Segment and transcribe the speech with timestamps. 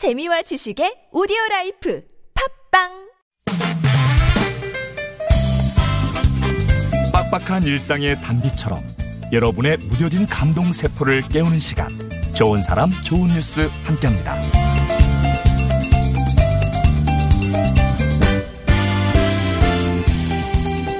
[0.00, 2.02] 재미와 지식의 오디오 life
[2.72, 2.88] 팟빵
[7.12, 8.82] 빡빡한 일상의 단비처럼
[9.30, 11.90] 여러분의 무뎌진 감동 세포를 깨우는 시간
[12.32, 14.40] 좋은 사람 좋은 뉴스 함께합니다.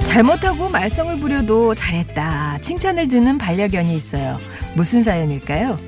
[0.05, 2.59] 잘못하고 말썽을 부려도 잘했다.
[2.61, 4.37] 칭찬을 듣는 반려견이 있어요.
[4.75, 5.79] 무슨 사연일까요?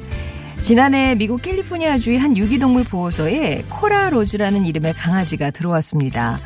[0.64, 6.40] 지난해 미국 캘리포니아주의 한 유기동물 보호소에 코라 로즈라는 이름의 강아지가 들어왔습니다.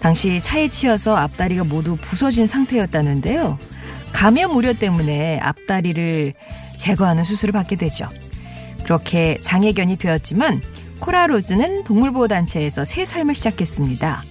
[0.00, 3.56] 당시 차에 치여서 앞다리가 모두 부서진 상태였다는데요.
[4.12, 6.34] 감염 우려 때문에 앞다리를
[6.76, 8.08] 제거하는 수술을 받게 되죠.
[8.82, 10.60] 그렇게 장애견이 되었지만
[10.98, 14.24] 코라 로즈는 동물보호단체에서 새 삶을 시작했습니다.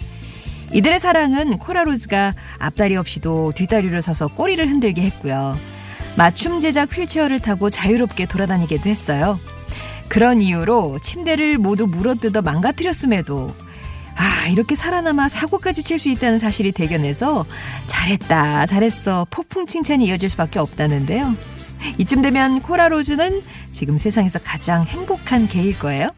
[0.73, 5.57] 이들의 사랑은 코라로즈가 앞다리 없이도 뒷다리를 서서 꼬리를 흔들게 했고요.
[6.17, 9.39] 맞춤 제작 휠체어를 타고 자유롭게 돌아다니게도 했어요.
[10.07, 13.49] 그런 이유로 침대를 모두 물어뜯어 망가뜨렸음에도
[14.17, 17.45] 아 이렇게 살아남아 사고까지 칠 수 있다는 사실이 대견해서
[17.87, 21.33] 잘했다 잘했어 폭풍 칭찬이 이어질 수밖에 없다는데요.
[21.97, 26.09] 이쯤 되면 코라로즈는 지금 세상에서 가장 행복한 개일 거예요.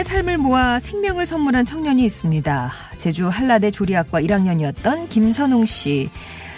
[0.00, 2.72] 19년의 삶을 모아 생명을 선물한 청년이 있습니다.
[2.96, 6.10] 제주 한라대 조리학과 1학년이었던 김선웅 씨.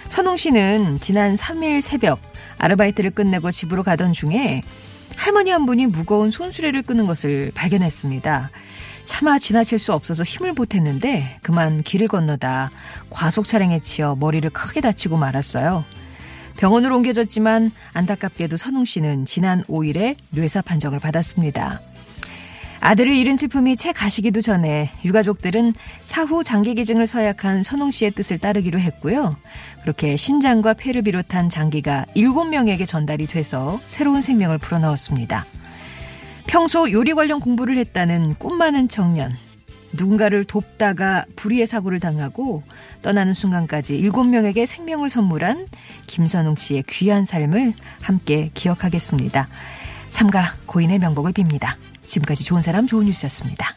[0.08, 2.20] 선웅 씨는 지난 3일 새벽
[2.58, 4.62] 아르바이트를 끝내고 집으로 가던 중에
[5.16, 8.50] 할머니 한 분이 무거운 손수레를 끄는 것을 발견했습니다.
[9.04, 12.70] 차마 지나칠 수 없어서 힘을 보탰는데 그만 길을 건너다
[13.10, 15.84] 과속 차량에 치여 머리를 크게 다치고 말았어요.
[16.56, 21.80] 병원으로 옮겨졌지만 안타깝게도 선웅 씨는 지난 5일에 뇌사 판정을 받았습니다.
[22.84, 28.80] 아들을 잃은 슬픔이 채 가시기도 전에 유가족들은 사후 장기 기증을 서약한 선홍 씨의 뜻을 따르기로
[28.80, 29.36] 했고요.
[29.82, 35.46] 그렇게 신장과 폐를 비롯한 장기가 7명에게 전달이 돼서 새로운 생명을 불어넣었습니다.
[36.48, 39.32] 평소 요리 관련 공부를 했다는 꿈 많은 청년.
[39.92, 42.64] 누군가를 돕다가 불의의 사고를 당하고
[43.02, 45.68] 떠나는 순간까지 7명에게 생명을 선물한
[46.08, 49.46] 김선웅 씨의 귀한 삶을 함께 기억하겠습니다.
[50.08, 51.76] 삼가 고인의 명복을 빕니다.
[52.06, 53.76] 지금까지 좋은 사람 좋은 뉴스였습니다.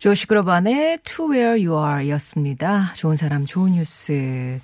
[0.00, 2.94] 조시 그로반의 To Where You Are 였습니다.
[2.94, 4.58] 좋은 사람, 좋은 뉴스.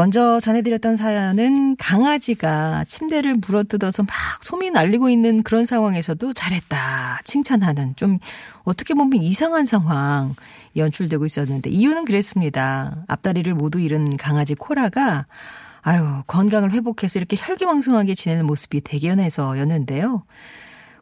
[0.00, 7.20] 먼저 전해드렸던 사연은 강아지가 침대를 물어뜯어서 막 소미 날리고 있는 그런 상황에서도 잘했다.
[7.24, 8.18] 칭찬하는 좀
[8.64, 10.34] 어떻게 보면 이상한 상황
[10.74, 13.04] 연출되고 있었는데 이유는 그랬습니다.
[13.08, 15.26] 앞다리를 모두 잃은 강아지 코라가
[15.82, 20.22] 아유, 건강을 회복해서 이렇게 혈기왕성하게 지내는 모습이 대견해서였는데요.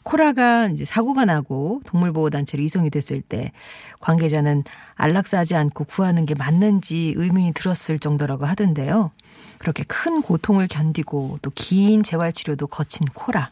[0.08, 3.52] 코라가 이제 사고가 나고 동물보호단체로 이송이 됐을 때
[4.00, 4.64] 관계자는
[4.94, 9.10] 안락사하지 않고 구하는 게 맞는지 의문이 들었을 정도라고 하던데요.
[9.58, 13.50] 그렇게 큰 고통을 견디고 또 긴 재활치료도 거친 코라.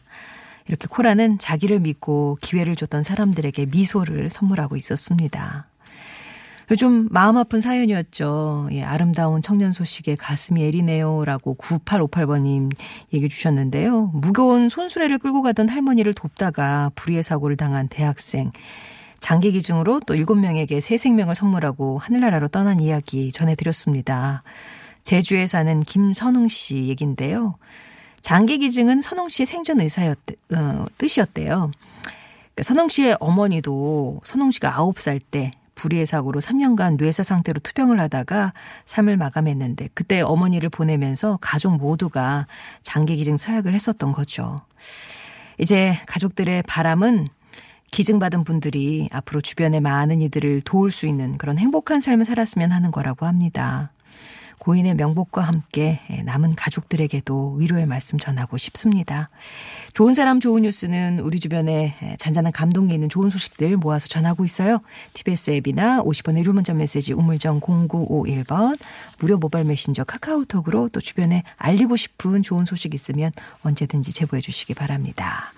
[0.67, 5.67] 이렇게 코라는 자기를 믿고 기회를 줬던 사람들에게 미소를 선물하고 있었습니다.
[6.69, 8.67] 요즘 마음 아픈 사연이었죠.
[8.73, 11.23] 예, 아름다운 청년 소식에 가슴이 애리네요.
[11.23, 12.71] 라고 9858번님
[13.13, 14.07] 얘기해 주셨는데요.
[14.13, 18.51] 무거운 손수레를 끌고 가던 할머니를 돕다가 불의의 사고를 당한 대학생.
[19.19, 24.43] 장기 기증으로 또 7명에게 새 생명을 선물하고 하늘나라로 떠난 이야기 전해드렸습니다.
[25.03, 27.55] 제주에 사는 김선웅 씨 얘긴데요.
[28.19, 30.17] 장기 기증은 선웅 씨의 생전 의사였,
[30.53, 31.71] 어, 뜻이었대요.
[32.57, 38.53] 그러니까 선웅 씨의 어머니도 선웅 씨가 9살 때 불의의 사고로 3년간 뇌사 상태로 투병을 하다가
[38.85, 42.47] 삶을 마감했는데 그때 어머니를 보내면서 가족 모두가
[42.81, 44.57] 장기 기증 서약을 했었던 거죠.
[45.59, 47.27] 이제 가족들의 바람은
[47.91, 53.25] 기증받은 분들이 앞으로 주변의 많은 이들을 도울 수 있는 그런 행복한 삶을 살았으면 하는 거라고
[53.25, 53.91] 합니다.
[54.59, 59.29] 고인의 명복과 함께 남은 가족들에게도 위로의 말씀 전하고 싶습니다.
[59.93, 64.79] 좋은 사람 좋은 뉴스는 우리 주변에 잔잔한 감동이 있는 좋은 소식들 모아서 전하고 있어요.
[65.13, 68.77] TBS 앱이나 50번의 유료 문자 메시지 우물정 0951번
[69.19, 73.31] 무료 모바일 메신저 카카오톡으로 또 주변에 알리고 싶은 좋은 소식 있으면
[73.63, 75.53] 언제든지 제보해 주시기 바랍니다.